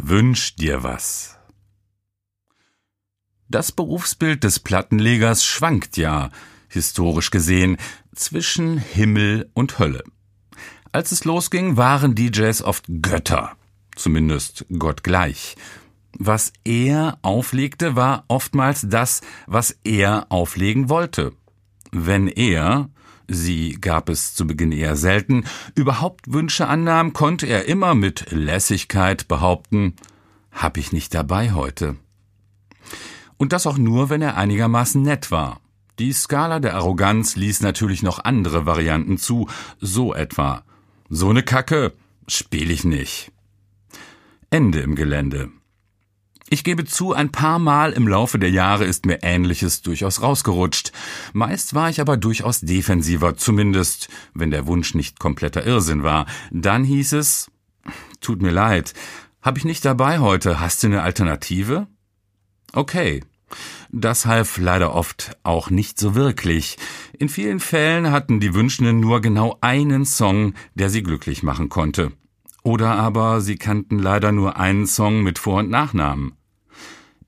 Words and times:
Wünsch 0.00 0.54
dir 0.54 0.84
was. 0.84 1.38
Das 3.48 3.72
Berufsbild 3.72 4.44
des 4.44 4.60
Plattenlegers 4.60 5.44
schwankt 5.44 5.96
ja, 5.96 6.30
historisch 6.68 7.30
gesehen, 7.30 7.78
zwischen 8.14 8.78
Himmel 8.78 9.50
und 9.54 9.78
Hölle. 9.80 10.04
Als 10.92 11.10
es 11.10 11.24
losging, 11.24 11.76
waren 11.76 12.14
DJs 12.14 12.62
oft 12.62 12.84
Götter, 13.02 13.56
zumindest 13.96 14.66
gottgleich. 14.78 15.56
Was 16.12 16.52
er 16.64 17.18
auflegte, 17.22 17.96
war 17.96 18.24
oftmals 18.28 18.86
das, 18.88 19.20
was 19.46 19.78
er 19.82 20.26
auflegen 20.30 20.88
wollte. 20.88 21.32
Wenn 21.90 22.28
er, 22.28 22.88
sie 23.28 23.78
gab 23.80 24.08
es 24.08 24.34
zu 24.34 24.46
Beginn 24.46 24.72
eher 24.72 24.96
selten, 24.96 25.44
überhaupt 25.74 26.32
Wünsche 26.32 26.66
annahm, 26.66 27.12
konnte 27.12 27.46
er 27.46 27.66
immer 27.66 27.94
mit 27.94 28.26
Lässigkeit 28.30 29.28
behaupten, 29.28 29.94
hab 30.50 30.76
ich 30.76 30.92
nicht 30.92 31.14
dabei 31.14 31.52
heute. 31.52 31.96
Und 33.36 33.52
das 33.52 33.66
auch 33.66 33.78
nur, 33.78 34.10
wenn 34.10 34.22
er 34.22 34.36
einigermaßen 34.36 35.00
nett 35.00 35.30
war. 35.30 35.60
Die 35.98 36.12
Skala 36.12 36.60
der 36.60 36.74
Arroganz 36.74 37.36
ließ 37.36 37.60
natürlich 37.60 38.02
noch 38.02 38.24
andere 38.24 38.66
Varianten 38.66 39.18
zu, 39.18 39.48
so 39.80 40.14
etwa. 40.14 40.64
So 41.08 41.32
ne 41.32 41.42
Kacke 41.42 41.92
spiel 42.26 42.70
ich 42.70 42.84
nicht. 42.84 43.32
Ende 44.50 44.80
im 44.80 44.94
Gelände. 44.94 45.50
Ich 46.50 46.64
gebe 46.64 46.86
zu, 46.86 47.12
ein 47.12 47.30
paar 47.30 47.58
Mal 47.58 47.92
im 47.92 48.08
Laufe 48.08 48.38
der 48.38 48.50
Jahre 48.50 48.84
ist 48.86 49.04
mir 49.04 49.22
Ähnliches 49.22 49.82
durchaus 49.82 50.22
rausgerutscht. 50.22 50.92
Meist 51.34 51.74
war 51.74 51.90
ich 51.90 52.00
aber 52.00 52.16
durchaus 52.16 52.60
defensiver, 52.60 53.36
zumindest 53.36 54.08
wenn 54.32 54.50
der 54.50 54.66
Wunsch 54.66 54.94
nicht 54.94 55.18
kompletter 55.18 55.66
Irrsinn 55.66 56.02
war. 56.04 56.24
Dann 56.50 56.84
hieß 56.84 57.12
es, 57.12 57.50
tut 58.20 58.40
mir 58.40 58.50
leid, 58.50 58.94
hab 59.42 59.58
ich 59.58 59.64
nicht 59.64 59.84
dabei 59.84 60.20
heute, 60.20 60.58
hast 60.58 60.82
du 60.82 60.86
eine 60.86 61.02
Alternative? 61.02 61.86
Okay. 62.72 63.22
Das 63.90 64.26
half 64.26 64.58
leider 64.58 64.94
oft 64.94 65.36
auch 65.42 65.70
nicht 65.70 65.98
so 65.98 66.14
wirklich. 66.14 66.76
In 67.18 67.28
vielen 67.28 67.60
Fällen 67.60 68.10
hatten 68.10 68.40
die 68.40 68.54
Wünschenden 68.54 69.00
nur 69.00 69.20
genau 69.20 69.56
einen 69.60 70.04
Song, 70.04 70.54
der 70.74 70.90
sie 70.90 71.02
glücklich 71.02 71.42
machen 71.42 71.68
konnte. 71.68 72.12
Oder 72.62 72.96
aber 72.96 73.40
sie 73.40 73.56
kannten 73.56 73.98
leider 73.98 74.32
nur 74.32 74.58
einen 74.58 74.86
Song 74.86 75.22
mit 75.22 75.38
Vor- 75.38 75.60
und 75.60 75.70
Nachnamen. 75.70 76.37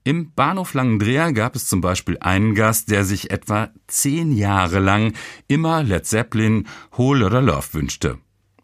Im 0.03 0.33
Bahnhof 0.33 0.73
Langendreher 0.73 1.31
gab 1.31 1.55
es 1.55 1.67
zum 1.67 1.81
Beispiel 1.81 2.17
einen 2.19 2.55
Gast, 2.55 2.89
der 2.89 3.05
sich 3.05 3.29
etwa 3.29 3.69
zehn 3.87 4.31
Jahre 4.31 4.79
lang 4.79 5.13
immer 5.47 5.83
Led 5.83 6.07
Zeppelin, 6.07 6.67
Whole 6.97 7.25
oder 7.25 7.41
Love 7.41 7.73
wünschte. 7.73 8.17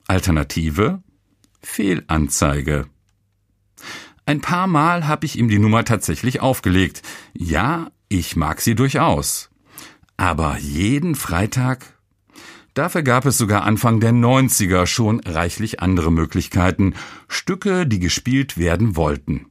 Alternative? 0.08 1.03
Fehlanzeige. 1.61 2.88
Ein 4.25 4.41
paar 4.41 4.67
Mal 4.67 5.08
habe 5.08 5.25
ich 5.25 5.38
ihm 5.38 5.47
die 5.47 5.59
Nummer 5.59 5.85
tatsächlich 5.85 6.41
aufgelegt. 6.41 7.03
Ja, 7.33 7.91
ich 8.09 8.35
mag 8.35 8.59
sie 8.59 8.73
durchaus. 8.73 9.49
Aber 10.17 10.58
jeden 10.58 11.13
Freitag? 11.13 11.97
Dafür 12.73 13.03
gab 13.03 13.25
es 13.25 13.38
sogar 13.38 13.63
Anfang 13.63 13.99
der 13.99 14.11
90er 14.11 14.88
schon 14.88 15.19
reichlich 15.21 15.81
andere 15.81 16.11
Möglichkeiten, 16.11 16.95
Stücke, 17.27 17.85
die 17.85 17.99
gespielt 17.99 18.58
werden 18.58 18.95
wollten. 18.95 19.47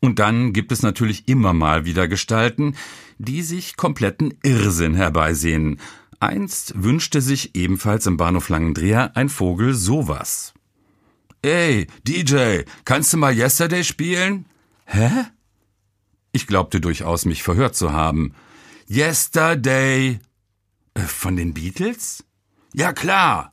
Und 0.00 0.18
dann 0.18 0.52
gibt 0.52 0.72
es 0.72 0.82
natürlich 0.82 1.28
immer 1.28 1.52
mal 1.52 1.84
wieder 1.84 2.08
Gestalten, 2.08 2.76
die 3.18 3.42
sich 3.42 3.76
kompletten 3.76 4.34
Irrsinn 4.42 4.94
herbeisehnen. 4.94 5.80
Einst 6.20 6.82
wünschte 6.82 7.20
sich 7.20 7.54
ebenfalls 7.54 8.06
im 8.06 8.16
Bahnhof 8.16 8.48
Langendreher 8.48 9.16
ein 9.16 9.28
Vogel 9.28 9.74
sowas. 9.74 10.54
Ey, 11.42 11.86
DJ, 12.06 12.62
kannst 12.84 13.12
du 13.12 13.16
mal 13.16 13.36
Yesterday 13.36 13.84
spielen? 13.84 14.46
Hä? 14.86 15.10
Ich 16.32 16.46
glaubte 16.46 16.80
durchaus, 16.80 17.24
mich 17.24 17.42
verhört 17.42 17.76
zu 17.76 17.92
haben. 17.92 18.34
Yesterday. 18.88 20.18
Äh, 20.94 21.00
von 21.00 21.36
den 21.36 21.54
Beatles? 21.54 22.24
Ja 22.74 22.92
klar. 22.92 23.52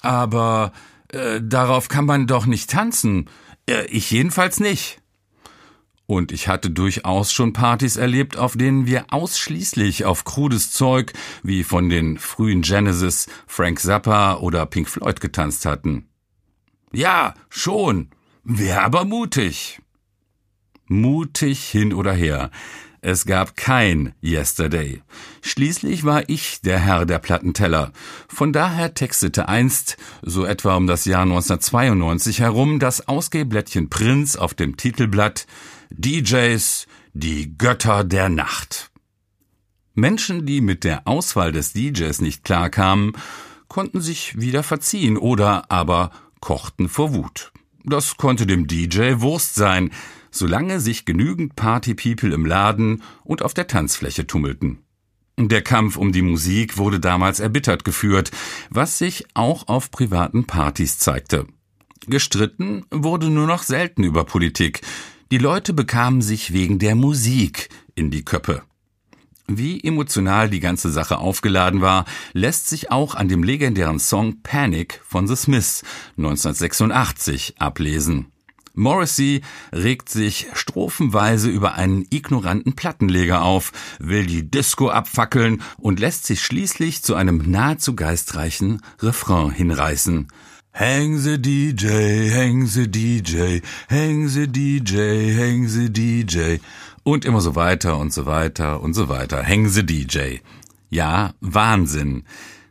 Aber 0.00 0.72
äh, 1.08 1.40
darauf 1.42 1.88
kann 1.88 2.04
man 2.04 2.26
doch 2.26 2.46
nicht 2.46 2.70
tanzen. 2.70 3.30
Äh, 3.66 3.86
ich 3.86 4.10
jedenfalls 4.10 4.60
nicht. 4.60 5.00
Und 6.06 6.32
ich 6.32 6.48
hatte 6.48 6.70
durchaus 6.70 7.32
schon 7.32 7.54
Partys 7.54 7.96
erlebt, 7.96 8.36
auf 8.36 8.56
denen 8.56 8.86
wir 8.86 9.06
ausschließlich 9.08 10.04
auf 10.04 10.24
krudes 10.24 10.70
Zeug 10.70 11.12
wie 11.42 11.64
von 11.64 11.88
den 11.88 12.18
frühen 12.18 12.60
Genesis, 12.62 13.26
Frank 13.46 13.80
Zappa 13.80 14.36
oder 14.36 14.66
Pink 14.66 14.88
Floyd 14.88 15.20
getanzt 15.20 15.64
hatten. 15.64 16.08
Ja, 16.92 17.34
schon. 17.48 18.10
Wär 18.44 18.82
aber 18.82 19.04
mutig. 19.04 19.80
Mutig 20.86 21.64
hin 21.64 21.94
oder 21.94 22.12
her. 22.12 22.50
Es 23.06 23.26
gab 23.26 23.54
kein 23.54 24.14
Yesterday. 24.22 25.02
Schließlich 25.42 26.04
war 26.04 26.26
ich 26.30 26.62
der 26.62 26.78
Herr 26.78 27.04
der 27.04 27.18
Plattenteller. 27.18 27.92
Von 28.28 28.54
daher 28.54 28.94
textete 28.94 29.46
einst, 29.46 29.98
so 30.22 30.46
etwa 30.46 30.74
um 30.74 30.86
das 30.86 31.04
Jahr 31.04 31.24
1992 31.24 32.40
herum, 32.40 32.78
das 32.78 33.06
Ausgehblättchen 33.06 33.90
Prinz 33.90 34.36
auf 34.36 34.54
dem 34.54 34.78
Titelblatt 34.78 35.46
DJs, 35.90 36.86
die 37.12 37.58
Götter 37.58 38.04
der 38.04 38.30
Nacht. 38.30 38.90
Menschen, 39.92 40.46
die 40.46 40.62
mit 40.62 40.82
der 40.82 41.06
Auswahl 41.06 41.52
des 41.52 41.74
DJs 41.74 42.22
nicht 42.22 42.42
klarkamen, 42.42 43.12
konnten 43.68 44.00
sich 44.00 44.40
wieder 44.40 44.62
verziehen 44.62 45.18
oder 45.18 45.70
aber 45.70 46.10
kochten 46.40 46.88
vor 46.88 47.12
Wut. 47.12 47.52
Das 47.84 48.16
konnte 48.16 48.46
dem 48.46 48.66
DJ 48.66 49.16
Wurst 49.16 49.56
sein, 49.56 49.90
solange 50.34 50.80
sich 50.80 51.04
genügend 51.04 51.56
Partypeople 51.56 52.34
im 52.34 52.44
Laden 52.44 53.02
und 53.22 53.42
auf 53.42 53.54
der 53.54 53.66
Tanzfläche 53.66 54.26
tummelten. 54.26 54.78
Der 55.38 55.62
Kampf 55.62 55.96
um 55.96 56.12
die 56.12 56.22
Musik 56.22 56.76
wurde 56.78 57.00
damals 57.00 57.40
erbittert 57.40 57.84
geführt, 57.84 58.30
was 58.70 58.98
sich 58.98 59.24
auch 59.34 59.66
auf 59.68 59.90
privaten 59.90 60.44
Partys 60.44 60.98
zeigte. 60.98 61.46
Gestritten 62.06 62.84
wurde 62.90 63.30
nur 63.30 63.46
noch 63.46 63.62
selten 63.62 64.04
über 64.04 64.24
Politik, 64.24 64.82
die 65.32 65.38
Leute 65.38 65.72
bekamen 65.72 66.22
sich 66.22 66.52
wegen 66.52 66.78
der 66.78 66.94
Musik 66.94 67.68
in 67.94 68.10
die 68.10 68.24
Köppe. 68.24 68.62
Wie 69.46 69.82
emotional 69.82 70.48
die 70.48 70.60
ganze 70.60 70.90
Sache 70.90 71.18
aufgeladen 71.18 71.80
war, 71.80 72.06
lässt 72.32 72.68
sich 72.68 72.90
auch 72.90 73.14
an 73.14 73.28
dem 73.28 73.42
legendären 73.42 73.98
Song 73.98 74.42
Panic 74.42 75.00
von 75.04 75.26
The 75.26 75.36
Smiths 75.36 75.82
1986 76.16 77.54
ablesen. 77.58 78.33
Morrissey 78.74 79.42
regt 79.72 80.08
sich 80.08 80.48
strophenweise 80.54 81.48
über 81.48 81.76
einen 81.76 82.06
ignoranten 82.10 82.74
Plattenleger 82.74 83.42
auf, 83.42 83.72
will 84.00 84.26
die 84.26 84.50
Disco 84.50 84.90
abfackeln 84.90 85.62
und 85.78 86.00
lässt 86.00 86.26
sich 86.26 86.42
schließlich 86.42 87.02
zu 87.02 87.14
einem 87.14 87.50
nahezu 87.50 87.94
geistreichen 87.94 88.82
Refrain 89.00 89.50
hinreißen. 89.50 90.28
Hang 90.72 91.18
the 91.18 91.40
DJ, 91.40 92.30
hang 92.34 92.66
the 92.66 92.90
DJ, 92.90 93.60
hang 93.88 94.26
the 94.26 94.48
DJ, 94.48 95.36
hang 95.38 95.68
the 95.68 95.88
DJ. 95.88 96.58
Und 97.04 97.24
immer 97.24 97.40
so 97.40 97.54
weiter 97.54 97.96
und 97.96 98.12
so 98.12 98.26
weiter 98.26 98.80
und 98.80 98.92
so 98.94 99.08
weiter. 99.08 99.46
Hang 99.46 99.68
the 99.68 99.86
DJ. 99.86 100.38
Ja, 100.90 101.32
Wahnsinn. 101.40 102.24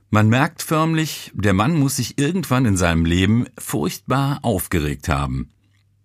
Man 0.09 0.27
merkt 0.27 0.63
förmlich, 0.63 1.31
der 1.33 1.53
Mann 1.53 1.79
muss 1.79 1.95
sich 1.95 2.17
irgendwann 2.17 2.65
in 2.65 2.75
seinem 2.75 3.05
Leben 3.05 3.45
furchtbar 3.57 4.39
aufgeregt 4.41 5.07
haben. 5.07 5.49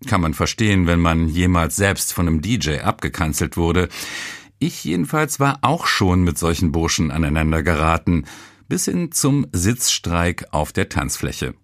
Kann 0.06 0.20
man 0.20 0.34
verstehen, 0.34 0.86
wenn 0.86 1.00
man 1.00 1.28
jemals 1.28 1.76
selbst 1.76 2.12
von 2.12 2.28
einem 2.28 2.40
DJ 2.40 2.78
abgekanzelt 2.78 3.56
wurde. 3.56 3.88
Ich 4.60 4.84
jedenfalls 4.84 5.40
war 5.40 5.58
auch 5.62 5.86
schon 5.86 6.22
mit 6.22 6.38
solchen 6.38 6.72
Burschen 6.72 7.10
aneinander 7.10 7.62
geraten, 7.62 8.24
bis 8.68 8.84
hin 8.84 9.12
zum 9.12 9.46
Sitzstreik 9.52 10.46
auf 10.52 10.72
der 10.72 10.88
Tanzfläche. 10.88 11.54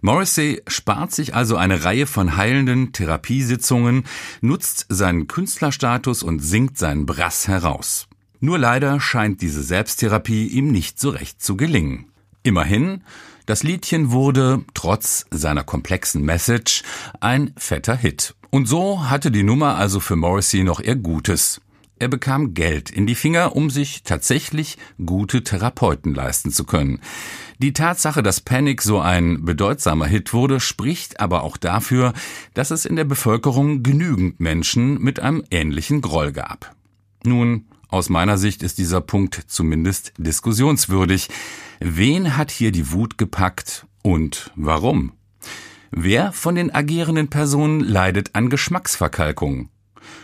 Morrissey 0.00 0.62
spart 0.68 1.12
sich 1.12 1.34
also 1.34 1.56
eine 1.56 1.84
Reihe 1.84 2.06
von 2.06 2.36
heilenden 2.36 2.92
Therapiesitzungen, 2.92 4.04
nutzt 4.40 4.86
seinen 4.88 5.26
Künstlerstatus 5.26 6.22
und 6.22 6.40
singt 6.40 6.78
seinen 6.78 7.06
Brass 7.06 7.48
heraus. 7.48 8.06
Nur 8.40 8.58
leider 8.58 9.00
scheint 9.00 9.42
diese 9.42 9.62
Selbsttherapie 9.62 10.46
ihm 10.46 10.70
nicht 10.70 11.00
so 11.00 11.10
recht 11.10 11.42
zu 11.42 11.56
gelingen. 11.56 12.06
Immerhin, 12.42 13.02
das 13.46 13.62
Liedchen 13.62 14.10
wurde, 14.10 14.64
trotz 14.74 15.26
seiner 15.30 15.64
komplexen 15.64 16.22
Message, 16.22 16.82
ein 17.20 17.52
fetter 17.56 17.96
Hit. 17.96 18.34
Und 18.50 18.66
so 18.66 19.08
hatte 19.08 19.30
die 19.30 19.42
Nummer 19.42 19.76
also 19.76 20.00
für 20.00 20.16
Morrissey 20.16 20.64
noch 20.64 20.80
ihr 20.80 20.96
Gutes. 20.96 21.60
Er 21.98 22.08
bekam 22.08 22.52
Geld 22.52 22.90
in 22.90 23.06
die 23.06 23.14
Finger, 23.14 23.56
um 23.56 23.70
sich 23.70 24.02
tatsächlich 24.02 24.76
gute 25.04 25.42
Therapeuten 25.42 26.14
leisten 26.14 26.50
zu 26.50 26.64
können. 26.64 27.00
Die 27.58 27.72
Tatsache, 27.72 28.22
dass 28.22 28.42
Panic 28.42 28.82
so 28.82 29.00
ein 29.00 29.46
bedeutsamer 29.46 30.06
Hit 30.06 30.34
wurde, 30.34 30.60
spricht 30.60 31.20
aber 31.20 31.42
auch 31.42 31.56
dafür, 31.56 32.12
dass 32.52 32.70
es 32.70 32.84
in 32.84 32.96
der 32.96 33.04
Bevölkerung 33.04 33.82
genügend 33.82 34.40
Menschen 34.40 35.00
mit 35.00 35.20
einem 35.20 35.42
ähnlichen 35.50 36.02
Groll 36.02 36.32
gab. 36.32 36.74
Nun, 37.24 37.64
aus 37.88 38.08
meiner 38.08 38.38
Sicht 38.38 38.62
ist 38.62 38.78
dieser 38.78 39.00
Punkt 39.00 39.44
zumindest 39.46 40.12
diskussionswürdig. 40.18 41.28
Wen 41.80 42.36
hat 42.36 42.50
hier 42.50 42.72
die 42.72 42.92
Wut 42.92 43.18
gepackt 43.18 43.86
und 44.02 44.50
warum? 44.56 45.12
Wer 45.90 46.32
von 46.32 46.56
den 46.56 46.74
agierenden 46.74 47.28
Personen 47.28 47.80
leidet 47.80 48.34
an 48.34 48.50
Geschmacksverkalkung? 48.50 49.70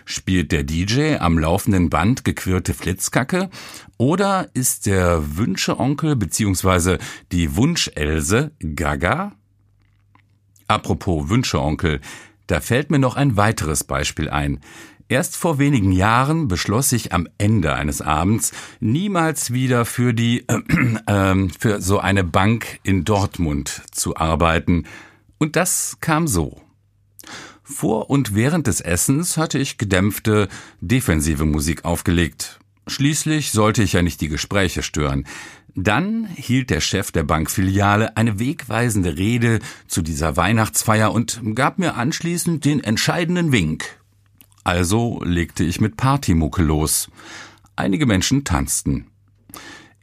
Spielt 0.05 0.53
der 0.53 0.65
DJ 0.65 1.17
am 1.17 1.39
laufenden 1.39 1.89
Band 1.89 2.25
gequirlte 2.25 2.75
Flitzkacke 2.75 3.49
oder 3.97 4.51
ist 4.55 4.87
der 4.87 5.37
Wünscheonkel 5.37 6.17
bzw. 6.17 6.99
die 7.31 7.57
Wunschelse 7.57 8.53
Gaga? 8.59 9.33
Apropos 10.67 11.29
Wünscheonkel, 11.29 12.01
da 12.47 12.61
fällt 12.61 12.91
mir 12.91 12.99
noch 12.99 13.17
ein 13.17 13.37
weiteres 13.37 13.85
Beispiel 13.85 14.29
ein. 14.29 14.61
Erst 15.13 15.37
vor 15.37 15.59
wenigen 15.59 15.93
Jahren 15.93 16.49
beschloss 16.49 16.91
ich 16.91 17.13
am 17.13 17.29
Ende 17.37 17.75
eines 17.75 18.01
Abends 18.01 18.53
niemals 18.81 19.53
wieder 19.53 19.85
für 19.85 20.15
die 20.15 20.49
äh, 20.49 20.63
äh, 21.07 21.49
für 21.51 21.83
so 21.83 21.99
eine 21.99 22.25
Bank 22.25 22.81
in 22.83 23.05
Dortmund 23.05 23.83
zu 23.91 24.17
arbeiten. 24.17 24.87
Und 25.37 25.55
das 25.57 25.99
kam 26.01 26.27
so. 26.27 26.63
Vor 27.63 28.09
und 28.09 28.35
während 28.35 28.67
des 28.67 28.81
Essens 28.81 29.37
hatte 29.37 29.59
ich 29.59 29.77
gedämpfte, 29.77 30.49
defensive 30.81 31.45
Musik 31.45 31.85
aufgelegt. 31.85 32.59
Schließlich 32.87 33.53
sollte 33.53 33.83
ich 33.83 33.93
ja 33.93 34.01
nicht 34.01 34.23
die 34.23 34.29
Gespräche 34.29 34.83
stören. 34.83 35.27
Dann 35.75 36.25
hielt 36.25 36.71
der 36.71 36.81
Chef 36.81 37.13
der 37.13 37.25
Bankfiliale 37.25 38.17
eine 38.17 38.39
wegweisende 38.39 39.19
Rede 39.19 39.59
zu 39.87 40.01
dieser 40.01 40.39
Weihnachtsfeier 40.39 41.13
und 41.13 41.43
gab 41.55 41.79
mir 41.79 41.97
anschließend 41.97 42.65
den 42.65 42.83
entscheidenden 42.83 43.53
Wink. 43.53 44.02
Also 44.65 45.21
legte 45.25 45.65
ich 45.65 45.81
mit 45.81 45.97
Partymucke 45.97 46.63
los. 46.63 47.11
Einige 47.77 48.07
Menschen 48.07 48.45
tanzten. 48.45 49.07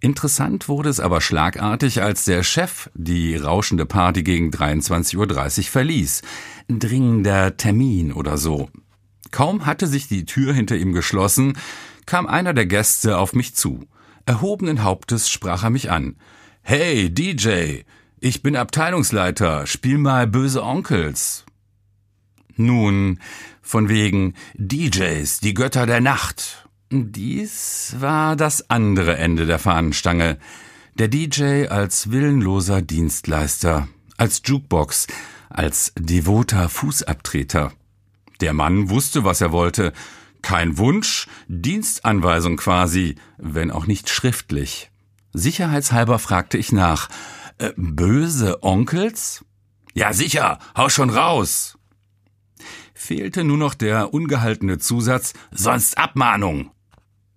Interessant 0.02 0.70
wurde 0.70 0.90
es 0.90 1.00
aber 1.00 1.20
schlagartig, 1.20 2.02
als 2.02 2.24
der 2.24 2.44
Chef 2.44 2.90
die 2.94 3.36
rauschende 3.36 3.86
Party 3.86 4.24
gegen 4.24 4.50
23.30 4.50 5.18
Uhr 5.18 5.64
verließ. 5.70 6.22
Dringender 6.70 7.58
Termin 7.58 8.14
oder 8.14 8.38
so. 8.38 8.70
Kaum 9.32 9.66
hatte 9.66 9.88
sich 9.88 10.08
die 10.08 10.26
Tür 10.26 10.54
hinter 10.54 10.78
ihm 10.78 10.94
geschlossen, 10.94 11.58
kam 12.06 12.28
einer 12.28 12.54
der 12.54 12.66
Gäste 12.66 13.18
auf 13.18 13.34
mich 13.34 13.56
zu. 13.56 13.86
Erhobenen 14.26 14.84
Hauptes 14.84 15.30
sprach 15.30 15.64
er 15.64 15.70
mich 15.70 15.92
an. 15.92 16.16
Hey, 16.62 17.14
DJ, 17.14 17.82
ich 18.20 18.42
bin 18.42 18.56
Abteilungsleiter, 18.56 19.68
spiel 19.68 19.98
mal 19.98 20.28
böse 20.28 20.64
Onkels. 20.64 21.46
Nun, 22.56 23.20
von 23.70 23.88
wegen 23.88 24.34
DJs, 24.56 25.42
die 25.42 25.54
Götter 25.54 25.86
der 25.86 26.02
Nacht. 26.02 26.68
Dies 26.90 27.96
war 28.00 28.36
das 28.36 28.72
andere 28.72 29.16
Ende 29.18 29.46
der 29.46 29.60
Fahnenstange. 29.60 30.40
Der 30.96 31.08
DJ 31.08 31.68
als 31.68 32.10
willenloser 32.10 32.82
Dienstleister, 32.82 33.88
als 34.18 34.42
Jukebox, 34.44 35.06
als 35.52 35.94
devoter 36.00 36.68
Fußabtreter. 36.68 37.72
Der 38.42 38.54
Mann 38.54 38.90
wusste, 38.90 39.24
was 39.24 39.40
er 39.40 39.52
wollte. 39.52 39.94
Kein 40.42 40.80
Wunsch, 40.80 41.28
Dienstanweisung 41.48 42.58
quasi, 42.58 43.18
wenn 43.38 43.70
auch 43.70 43.86
nicht 43.86 44.10
schriftlich. 44.10 44.90
Sicherheitshalber 45.34 46.18
fragte 46.18 46.58
ich 46.58 46.72
nach. 46.72 47.08
Äh, 47.60 47.74
böse 47.76 48.64
Onkels? 48.64 49.46
Ja, 49.94 50.12
sicher, 50.12 50.58
hau 50.76 50.90
schon 50.90 51.12
raus. 51.12 51.79
Fehlte 53.10 53.44
nur 53.44 53.58
noch 53.58 53.74
der 53.74 54.14
ungehaltene 54.14 54.78
Zusatz, 54.78 55.34
sonst 55.50 55.98
Abmahnung. 55.98 56.70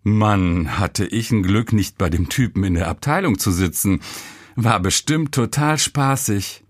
Mann, 0.02 0.78
hatte 0.78 1.06
ich 1.06 1.30
ein 1.30 1.42
Glück, 1.42 1.72
nicht 1.72 1.96
bei 1.96 2.10
dem 2.10 2.28
Typen 2.28 2.62
in 2.62 2.74
der 2.74 2.88
Abteilung 2.88 3.38
zu 3.38 3.50
sitzen. 3.50 4.02
War 4.54 4.80
bestimmt 4.80 5.34
total 5.34 5.78
spaßig. 5.78 6.62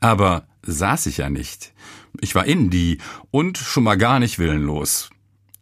Aber 0.00 0.48
saß 0.62 1.06
ich 1.06 1.18
ja 1.18 1.30
nicht. 1.30 1.72
Ich 2.20 2.34
war 2.34 2.46
Indie 2.46 2.98
und 3.30 3.58
schon 3.58 3.84
mal 3.84 3.96
gar 3.96 4.18
nicht 4.18 4.40
willenlos. 4.40 5.10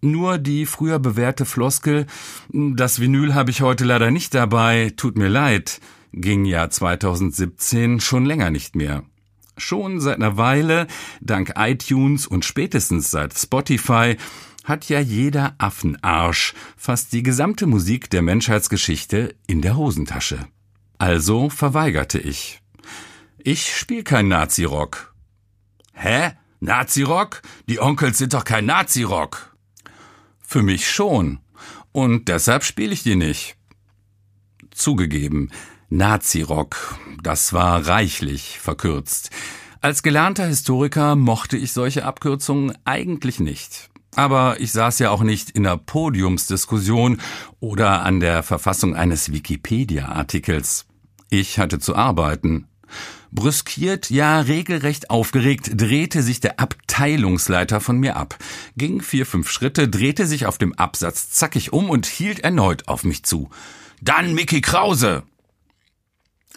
Nur 0.00 0.38
die 0.38 0.64
früher 0.64 0.98
bewährte 0.98 1.44
Floskel, 1.44 2.06
das 2.48 2.98
Vinyl 2.98 3.34
habe 3.34 3.50
ich 3.50 3.60
heute 3.60 3.84
leider 3.84 4.10
nicht 4.10 4.34
dabei, 4.34 4.90
tut 4.96 5.18
mir 5.18 5.28
leid, 5.28 5.82
ging 6.14 6.46
ja 6.46 6.70
2017 6.70 8.00
schon 8.00 8.24
länger 8.24 8.48
nicht 8.48 8.74
mehr. 8.74 9.02
Schon 9.56 10.00
seit 10.00 10.16
einer 10.16 10.36
Weile, 10.36 10.86
dank 11.20 11.52
iTunes 11.56 12.26
und 12.26 12.44
spätestens 12.44 13.10
seit 13.10 13.38
Spotify, 13.38 14.16
hat 14.64 14.88
ja 14.88 15.00
jeder 15.00 15.54
Affenarsch 15.58 16.54
fast 16.76 17.12
die 17.12 17.22
gesamte 17.22 17.66
Musik 17.66 18.10
der 18.10 18.22
Menschheitsgeschichte 18.22 19.34
in 19.46 19.62
der 19.62 19.76
Hosentasche. 19.76 20.46
Also 20.98 21.48
verweigerte 21.48 22.18
ich. 22.18 22.60
Ich 23.38 23.76
spiel 23.76 24.02
kein 24.02 24.28
Nazirock. 24.28 25.14
Hä? 25.92 26.32
Nazirock? 26.60 27.42
Die 27.68 27.80
Onkels 27.80 28.18
sind 28.18 28.34
doch 28.34 28.44
kein 28.44 28.66
Nazirock. 28.66 29.56
Für 30.40 30.62
mich 30.62 30.90
schon. 30.90 31.38
Und 31.92 32.28
deshalb 32.28 32.64
spiele 32.64 32.92
ich 32.92 33.02
die 33.02 33.16
nicht. 33.16 33.56
Zugegeben, 34.70 35.50
Nazirock, 35.88 36.98
das 37.22 37.52
war 37.52 37.86
reichlich 37.86 38.58
verkürzt. 38.58 39.30
Als 39.80 40.02
gelernter 40.02 40.46
Historiker 40.46 41.14
mochte 41.14 41.56
ich 41.56 41.72
solche 41.72 42.04
Abkürzungen 42.04 42.76
eigentlich 42.84 43.38
nicht. 43.38 43.88
Aber 44.16 44.58
ich 44.60 44.72
saß 44.72 44.98
ja 44.98 45.10
auch 45.10 45.22
nicht 45.22 45.50
in 45.50 45.62
der 45.62 45.76
Podiumsdiskussion 45.76 47.20
oder 47.60 48.02
an 48.02 48.18
der 48.18 48.42
Verfassung 48.42 48.96
eines 48.96 49.30
Wikipedia-Artikels. 49.30 50.86
Ich 51.30 51.58
hatte 51.58 51.78
zu 51.78 51.94
arbeiten. 51.94 52.66
Brüskiert, 53.30 54.10
ja 54.10 54.40
regelrecht 54.40 55.10
aufgeregt, 55.10 55.70
drehte 55.74 56.22
sich 56.22 56.40
der 56.40 56.58
Abteilungsleiter 56.58 57.80
von 57.80 57.98
mir 57.98 58.16
ab, 58.16 58.38
ging 58.76 59.02
vier, 59.02 59.26
fünf 59.26 59.50
Schritte, 59.50 59.88
drehte 59.88 60.26
sich 60.26 60.46
auf 60.46 60.58
dem 60.58 60.72
Absatz 60.72 61.30
zackig 61.30 61.72
um 61.72 61.90
und 61.90 62.06
hielt 62.06 62.40
erneut 62.40 62.88
auf 62.88 63.04
mich 63.04 63.24
zu. 63.24 63.50
Dann 64.00 64.34
Mickey 64.34 64.62
Krause! 64.62 65.24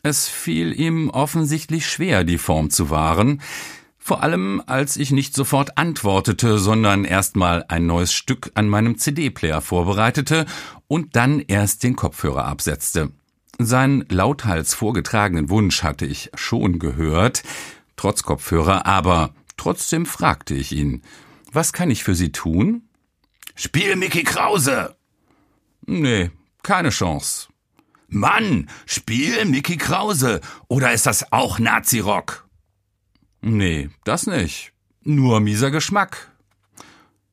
Es 0.04 0.28
fiel 0.28 0.78
ihm 0.80 1.10
offensichtlich 1.10 1.88
schwer, 1.88 2.24
die 2.24 2.38
Form 2.38 2.70
zu 2.70 2.90
wahren, 2.90 3.42
vor 3.98 4.24
allem 4.24 4.64
als 4.66 4.98
ich 4.98 5.12
nicht 5.12 5.36
sofort 5.36 5.78
antwortete, 5.78 6.58
sondern 6.58 7.06
erstmal 7.06 7.66
ein 7.68 7.86
neues 7.86 8.14
Stück 8.14 8.52
an 8.56 8.68
meinem 8.68 8.98
CD-Player 8.98 9.62
vorbereitete 9.62 10.46
und 10.88 11.16
dann 11.16 11.42
erst 11.42 11.84
den 11.84 11.96
Kopfhörer 11.96 12.46
absetzte. 12.46 13.12
Seinen 13.60 14.06
lauthals 14.10 14.74
vorgetragenen 14.74 15.50
Wunsch 15.50 15.84
hatte 15.84 16.06
ich 16.06 16.32
schon 16.34 16.80
gehört, 16.80 17.44
trotz 17.98 18.24
Kopfhörer, 18.24 18.86
aber 18.86 19.34
trotzdem 19.58 20.06
fragte 20.06 20.56
ich 20.56 20.72
ihn, 20.72 21.04
was 21.52 21.74
kann 21.74 21.92
ich 21.92 22.04
für 22.04 22.16
Sie 22.16 22.32
tun? 22.32 22.84
Spiel 23.56 23.98
Mickey 23.98 24.24
Krause! 24.24 24.96
Nee, 25.86 26.32
keine 26.64 26.90
Chance. 26.90 27.50
Mann, 28.10 28.70
spiel 28.86 29.46
Mickey 29.46 29.78
Krause! 29.78 30.42
Oder 30.68 30.94
ist 30.94 31.06
das 31.06 31.32
auch 31.32 31.60
Nazi-Rock? 31.60 32.48
Nee, 33.42 33.90
das 34.04 34.28
nicht. 34.28 34.74
Nur 35.04 35.40
mieser 35.40 35.72
Geschmack. 35.72 36.32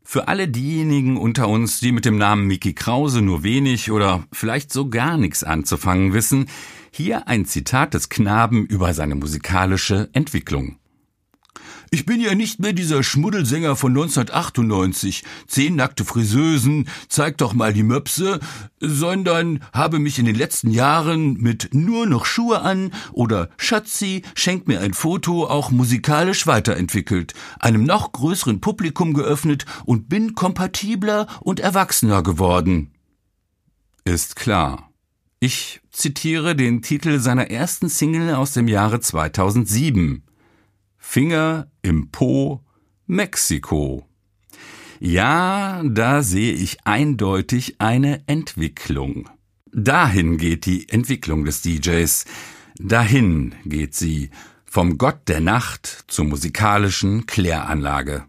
Für 0.02 0.28
alle 0.28 0.46
diejenigen 0.46 1.16
unter 1.16 1.48
uns, 1.48 1.80
die 1.80 1.90
mit 1.90 2.04
dem 2.04 2.16
Namen 2.16 2.46
Mickey 2.46 2.74
Krause 2.74 3.22
nur 3.22 3.42
wenig 3.42 3.90
oder 3.90 4.24
vielleicht 4.32 4.72
so 4.72 4.88
gar 4.88 5.16
nichts 5.16 5.42
anzufangen 5.42 6.12
wissen, 6.12 6.48
hier 6.92 7.26
ein 7.26 7.44
Zitat 7.44 7.94
des 7.94 8.08
Knaben 8.08 8.66
über 8.66 8.94
seine 8.94 9.16
musikalische 9.16 10.08
Entwicklung. 10.12 10.78
Ich 11.90 12.04
bin 12.04 12.20
ja 12.20 12.34
nicht 12.34 12.58
mehr 12.58 12.72
dieser 12.72 13.02
Schmuddelsänger 13.02 13.76
von 13.76 13.92
1998, 13.92 15.22
zehn 15.46 15.76
nackte 15.76 16.04
Friseusen, 16.04 16.88
zeig 17.08 17.38
doch 17.38 17.54
mal 17.54 17.72
die 17.72 17.84
Möpse, 17.84 18.40
sondern 18.80 19.60
habe 19.72 20.00
mich 20.00 20.18
in 20.18 20.24
den 20.24 20.34
letzten 20.34 20.70
Jahren 20.70 21.34
mit 21.34 21.70
nur 21.72 22.06
noch 22.06 22.26
Schuhe 22.26 22.60
an 22.62 22.92
oder 23.12 23.50
Schatzi, 23.56 24.22
schenk 24.34 24.66
mir 24.66 24.80
ein 24.80 24.94
Foto 24.94 25.46
auch 25.46 25.70
musikalisch 25.70 26.46
weiterentwickelt, 26.48 27.34
einem 27.60 27.84
noch 27.84 28.10
größeren 28.10 28.60
Publikum 28.60 29.14
geöffnet 29.14 29.64
und 29.84 30.08
bin 30.08 30.34
kompatibler 30.34 31.28
und 31.40 31.60
erwachsener 31.60 32.22
geworden. 32.24 32.90
Ist 34.04 34.34
klar. 34.34 34.90
Ich 35.38 35.80
zitiere 35.92 36.56
den 36.56 36.82
Titel 36.82 37.20
seiner 37.20 37.50
ersten 37.50 37.88
Single 37.88 38.34
aus 38.34 38.52
dem 38.52 38.66
Jahre 38.66 39.00
2007. 39.00 40.25
Finger 41.08 41.70
im 41.80 42.10
Po, 42.10 42.62
Mexiko. 43.06 44.06
Ja, 45.00 45.82
da 45.82 46.22
sehe 46.22 46.52
ich 46.52 46.84
eindeutig 46.84 47.76
eine 47.80 48.22
Entwicklung. 48.26 49.30
Dahin 49.72 50.36
geht 50.36 50.66
die 50.66 50.88
Entwicklung 50.90 51.46
des 51.46 51.62
DJs. 51.62 52.26
Dahin 52.78 53.54
geht 53.64 53.94
sie 53.94 54.30
vom 54.66 54.98
Gott 54.98 55.20
der 55.28 55.40
Nacht 55.40 56.04
zur 56.08 56.26
musikalischen 56.26 57.24
Kläranlage. 57.24 58.24